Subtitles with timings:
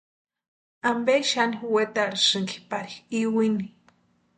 [0.91, 3.65] ¿Ampe xani wetarhisïnki pari iwini?